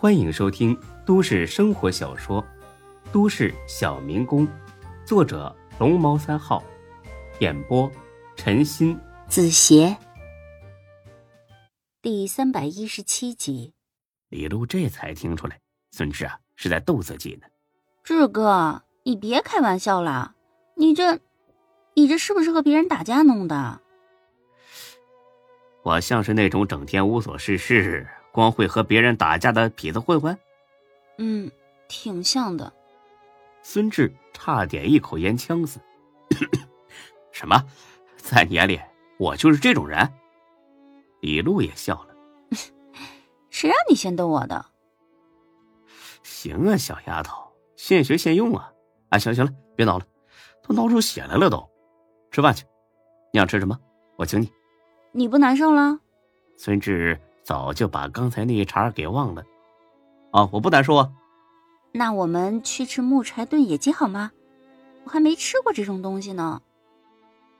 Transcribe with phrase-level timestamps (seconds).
[0.00, 2.40] 欢迎收听都市生活小说
[3.10, 4.46] 《都市小民工》，
[5.04, 6.62] 作者龙猫三号，
[7.40, 7.90] 演播
[8.36, 9.96] 陈鑫、子邪，
[12.00, 13.74] 第三百一十七集。
[14.28, 15.58] 李璐这才听出来，
[15.90, 17.48] 孙志啊是在逗自己呢。
[18.04, 20.36] 志哥，你别开玩笑了，
[20.76, 21.18] 你这，
[21.94, 23.80] 你这是不是和别人打架弄的？
[25.82, 28.06] 我像是那种整天无所事事。
[28.38, 30.38] 光会和别人打架的痞子混混，
[31.16, 31.50] 嗯，
[31.88, 32.72] 挺像的。
[33.62, 35.80] 孙志差点一口烟呛死。
[37.34, 37.60] 什么？
[38.16, 38.80] 在你眼里
[39.18, 40.08] 我就是这种人？
[41.20, 42.14] 李璐也笑了。
[43.50, 44.66] 谁让你先逗我的？
[46.22, 47.42] 行啊，小丫头，
[47.74, 48.72] 现学现用啊！
[49.08, 50.06] 啊，行行了，别闹了，
[50.62, 51.68] 都闹出血来了都。
[52.30, 52.64] 吃饭去，
[53.32, 53.76] 你想吃什么？
[54.16, 54.48] 我请你。
[55.10, 55.98] 你不难受了？
[56.56, 57.20] 孙志。
[57.48, 59.42] 早就把刚才那一茬给忘了，
[60.32, 61.10] 啊，我不难受啊。
[61.92, 64.32] 那我们去吃木柴炖野鸡好吗？
[65.04, 66.60] 我还没吃过这种东西呢。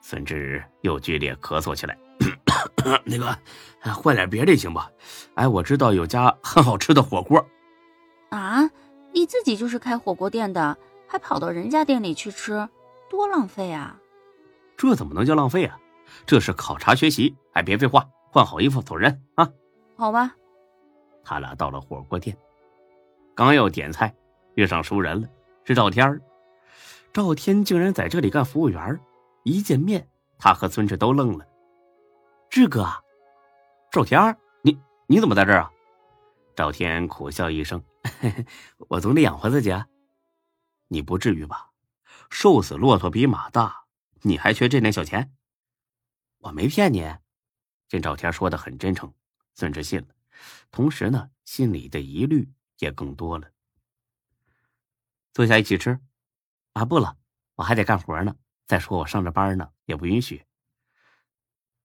[0.03, 1.97] 孙志又剧烈咳嗽起来，
[3.03, 3.35] 那个
[3.95, 4.91] 换点别的行吧？
[5.37, 7.43] 哎，我知道有家很好吃的火锅。
[8.29, 8.71] 啊，
[9.15, 12.69] 你自己就是开火锅店的，还跑到人家店里去吃，
[13.09, 13.99] 多浪费啊！
[14.77, 15.81] 这怎么能叫浪费啊？
[16.27, 17.35] 这是考察学习。
[17.55, 19.49] 哎，别废话，换好衣服走人啊！
[19.99, 20.33] 好吧，
[21.25, 22.37] 他俩到了火锅店，
[23.35, 24.15] 刚要点菜，
[24.55, 25.29] 遇上熟人了，
[25.65, 26.23] 是赵天儿
[27.13, 29.01] 赵天竟然在这里干服务员
[29.43, 31.45] 一见面，他和孙志都愣了。
[32.49, 32.87] 志哥，
[33.91, 35.73] 赵天你你怎么在这儿啊？
[36.55, 37.83] 赵天苦笑一声
[38.87, 39.85] ：“我总得养活自己啊。”
[40.87, 41.71] 你不至于吧？
[42.31, 43.83] 瘦死骆驼比马大，
[44.23, 45.33] 你还缺这点小钱？
[46.39, 47.05] 我没骗你，
[47.89, 49.13] 见赵天说的很真诚。
[49.59, 50.15] 孙志信了，
[50.71, 53.51] 同时呢，心里的疑虑也更多了。
[55.33, 55.99] 坐下一起吃，
[56.75, 57.19] 啊，不了，
[57.57, 58.37] 我还得干活呢。
[58.69, 60.47] 再说我上着班呢，也不允许。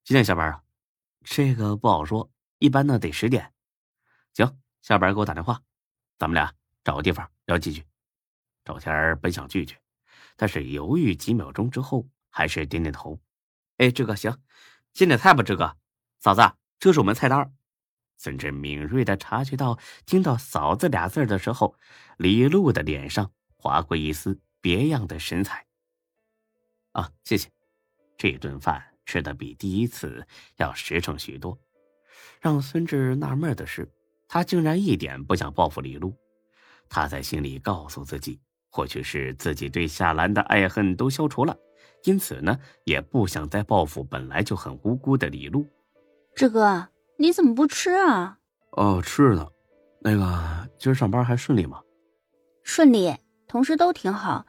[0.04, 0.64] 几点下班啊？
[1.24, 3.52] 这个不好说，一般呢得十点。
[4.34, 5.60] 行，下班给我打电话，
[6.20, 6.54] 咱们俩
[6.84, 7.84] 找个地方聊几句。
[8.64, 9.82] 赵天本想拒绝，
[10.36, 13.20] 但是犹豫几秒钟之后，还是点点头。
[13.78, 14.40] 哎，志哥，行，
[14.94, 15.76] 先点菜吧，志哥。
[16.20, 16.42] 嫂子，
[16.78, 17.52] 这是我们菜单。
[18.24, 21.76] 孙志敏锐的察觉到，听到“嫂子”俩字的时候，
[22.16, 25.66] 李璐的脸上划过一丝别样的神采。
[26.94, 27.50] 啊，谢谢。
[28.18, 30.26] 这顿饭吃的比第一次
[30.56, 31.60] 要实诚许多。
[32.40, 33.92] 让孙志纳闷的是，
[34.30, 36.16] 他竟然一点不想报复李璐。
[36.88, 41.58] 他在心里告诉自己，或许是自己对夏兰的爱恨都消除了，
[42.06, 45.68] 因此呢，也不想再报复本来就很无辜的李璐。
[46.34, 46.88] 志哥。
[47.24, 48.38] 你怎么不吃啊？
[48.72, 49.48] 哦，吃呢。
[50.02, 51.80] 那个，今儿上班还顺利吗？
[52.64, 53.16] 顺利，
[53.48, 54.46] 同事都挺好，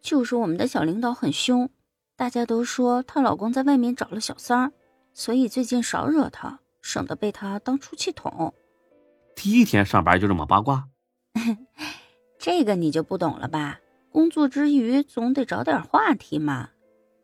[0.00, 1.68] 就是我们的小领导很凶。
[2.14, 4.72] 大家都说她老公在外面找了小三儿，
[5.12, 8.54] 所以最近少惹她，省得被她当出气筒。
[9.34, 10.86] 第一天上班就这么八卦？
[12.38, 13.80] 这个你就不懂了吧？
[14.12, 16.68] 工作之余总得找点话题嘛。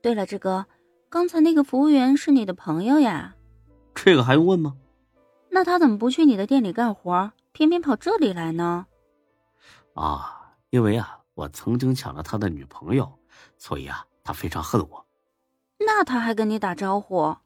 [0.02, 0.66] 对了，志哥，
[1.08, 3.36] 刚才那个服务员是你的朋友呀？
[3.94, 4.74] 这个还用问吗？
[5.50, 8.86] 那他怎么不去你的店里干活，偏偏跑这里来呢？
[9.94, 13.18] 啊，因为啊，我曾经抢了他的女朋友，
[13.56, 15.06] 所以啊，他非常恨我。
[15.78, 17.36] 那他还跟你打招呼？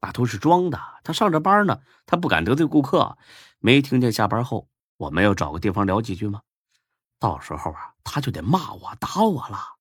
[0.00, 0.78] 那都是装的。
[1.02, 3.16] 他上着班呢，他不敢得罪顾客。
[3.58, 4.68] 没听见下班后
[4.98, 6.42] 我们要找个地方聊几句吗？
[7.18, 9.76] 到时候啊，他就得骂我、打我了。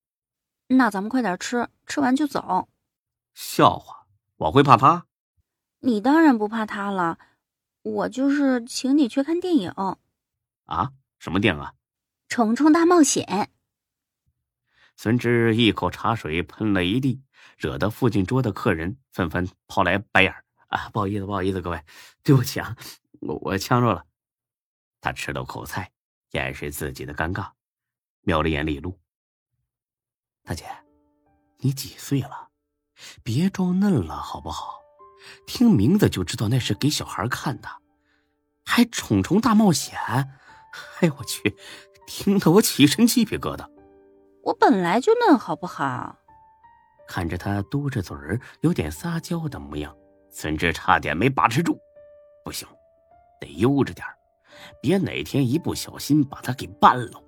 [0.67, 2.69] 那咱们快点吃，吃完就走。
[3.33, 5.05] 笑话，我会怕他？
[5.79, 7.19] 你当然不怕他了，
[7.85, 9.69] 我就是请你去看电影。
[10.65, 11.73] 啊，什么电影啊？
[12.33, 13.23] 《虫虫大冒险》。
[14.97, 17.21] 孙志一口茶水喷了一地，
[17.57, 20.33] 惹得附近桌的客人纷纷抛来白眼
[20.67, 21.79] 啊，不好意思，不好意思，各位，
[22.23, 22.75] 对不起啊，
[23.19, 24.03] 我我呛着了。
[24.99, 25.91] 他吃了口菜，
[26.31, 27.51] 掩饰自己的尴尬，
[28.21, 28.99] 瞄了眼李璐。
[30.43, 30.65] 大姐，
[31.59, 32.49] 你几岁了？
[33.23, 34.79] 别装嫩了，好不好？
[35.45, 37.67] 听名字就知道那是给小孩看的，
[38.65, 39.97] 还《虫虫大冒险》。
[40.99, 41.55] 哎呦我去，
[42.07, 43.65] 听得我起身鸡皮疙瘩。
[44.43, 46.17] 我本来就嫩，好不好？
[47.07, 49.95] 看着他嘟着嘴儿，有点撒娇的模样，
[50.29, 51.77] 孙志差点没把持住。
[52.43, 52.67] 不行，
[53.39, 54.05] 得悠着点
[54.81, 57.23] 别哪天一不小心把他给绊了。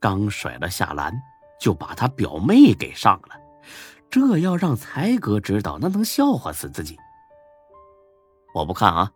[0.00, 1.12] 刚甩了夏兰，
[1.60, 3.36] 就把他表妹给上了。
[4.10, 6.96] 这要让才哥知道，那能笑话死自己。
[8.54, 9.12] 我不看啊，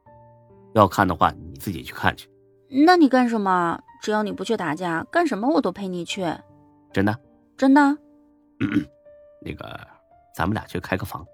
[0.74, 2.28] 要看的话你自己去看去。
[2.68, 3.80] 那你干什么？
[4.02, 6.26] 只要你不去打架，干什么我都陪你去。
[6.92, 7.18] 真的？
[7.56, 7.80] 真的。
[9.40, 9.80] 那个，
[10.36, 11.24] 咱们俩去开个房，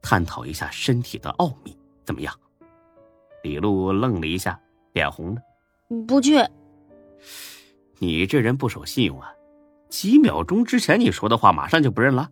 [0.00, 2.32] 探讨一下身体的奥秘，怎么样？
[3.42, 4.60] 李璐愣了一下，
[4.92, 5.40] 脸红了。
[6.06, 6.36] 不去。
[7.98, 9.32] 你这人不守信用啊！
[9.88, 12.30] 几秒钟之前你说的话，马上就不认了。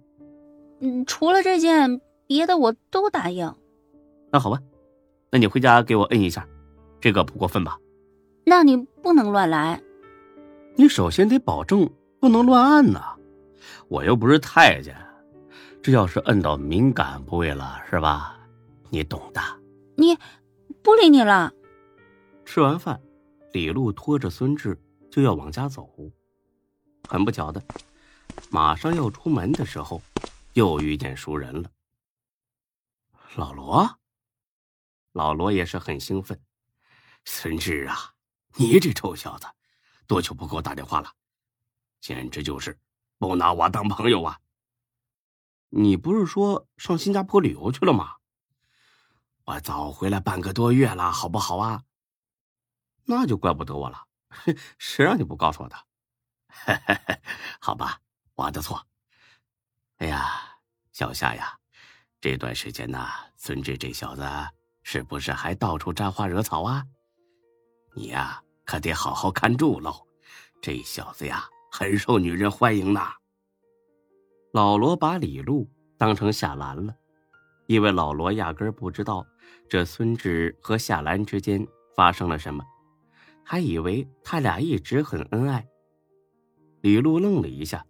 [0.80, 3.54] 嗯，除了这件，别的我都答应。
[4.30, 4.60] 那好吧，
[5.34, 6.46] 那你回家给我摁一下，
[7.00, 7.76] 这个不过分吧？
[8.46, 9.82] 那你不能乱来。
[10.76, 11.90] 你首先得保证
[12.20, 13.16] 不能乱按呐，
[13.88, 14.96] 我又不是太监，
[15.82, 18.38] 这要是摁到敏感部位了，是吧？
[18.90, 19.40] 你懂的。
[19.96, 20.16] 你，
[20.84, 21.52] 不理你了。
[22.44, 23.00] 吃完饭，
[23.52, 25.90] 李璐拖着孙志就要往家走，
[27.08, 27.60] 很不巧的，
[28.52, 30.00] 马上要出门的时候，
[30.52, 31.68] 又遇见熟人了。
[33.34, 33.98] 老罗，
[35.14, 36.42] 老罗也是很兴奋。
[37.24, 38.14] 孙志啊！
[38.56, 39.46] 你这臭小子，
[40.08, 41.14] 多久不给我打电话了？
[42.00, 42.78] 简直就是
[43.16, 44.40] 不拿我当朋友啊！
[45.70, 48.16] 你不是说上新加坡旅游去了吗？
[49.44, 51.84] 我早回来半个多月了，好不好啊？
[53.04, 54.08] 那就怪不得我了，
[54.78, 55.86] 谁让你不告诉我的？
[57.62, 58.00] 好吧，
[58.34, 58.84] 我的错。
[59.98, 60.58] 哎呀，
[60.90, 61.60] 小夏呀，
[62.20, 64.22] 这段时间呢，孙志这小子
[64.84, 66.84] 是不是还到处沾花惹草啊？
[67.94, 68.40] 你呀。
[68.66, 69.92] 可得好好看住喽，
[70.62, 73.12] 这小子呀，很受女人欢迎呐。
[74.54, 76.96] 老罗把李璐当成夏兰了，
[77.66, 79.22] 因为老罗压根不知道
[79.68, 82.64] 这孙志和夏兰之间发生了什么，
[83.44, 85.68] 还以为他俩一直很恩爱。
[86.80, 87.84] 李璐愣了一下，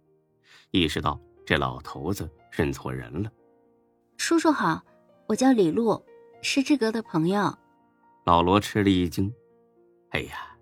[0.71, 3.31] 意识到这老头子认错人了。
[4.17, 4.83] 叔叔好，
[5.25, 6.05] 我叫李璐，
[6.45, 7.51] 是志哥的朋友。
[8.23, 9.33] 老罗吃了一惊，
[10.11, 10.55] 哎呀！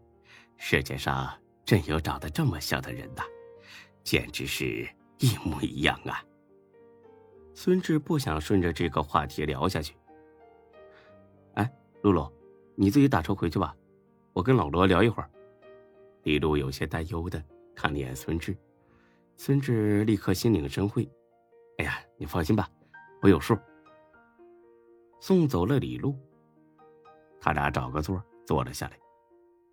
[0.56, 1.30] 世界上
[1.66, 3.22] 真有长得这么像的人呐，
[4.02, 4.88] 简直是
[5.20, 6.24] 一模一样啊！
[7.54, 9.94] 孙志不想顺着这个话题聊下去。
[11.56, 11.70] 哎，
[12.02, 12.32] 露露，
[12.76, 13.76] 你自己打车回去吧，
[14.32, 15.30] 我跟老罗聊一会儿。
[16.24, 17.44] 李璐有些担忧的
[17.76, 18.56] 看了眼孙志，
[19.36, 21.12] 孙志立刻心领神会。
[21.78, 22.70] 哎呀，你放心吧，
[23.22, 23.54] 我有数。
[25.26, 26.20] 送走了李璐，
[27.40, 29.00] 他俩找个座坐了下来。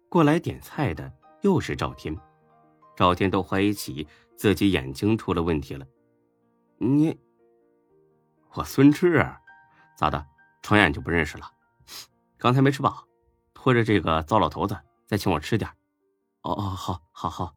[0.09, 2.17] 过来点菜的又是赵天，
[2.95, 4.07] 赵天都怀疑起
[4.37, 5.85] 自己眼睛出了问题了。
[6.79, 7.19] 你，
[8.53, 9.27] 我孙志，
[9.97, 10.25] 咋的？
[10.63, 11.51] 转眼就不认识了？
[12.39, 13.05] 刚才没吃饱，
[13.53, 15.69] 拖着这个糟老头子再请我吃点。
[16.43, 17.57] 哦哦，好，好，好。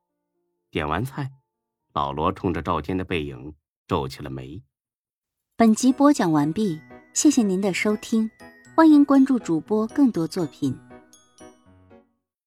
[0.71, 1.31] 点完菜，
[1.93, 3.53] 老罗冲着赵天的背影
[3.85, 4.63] 皱起了眉。
[5.55, 6.81] 本集播讲完毕，
[7.13, 8.29] 谢谢您的收听，
[8.75, 10.75] 欢迎关注主播更多作品。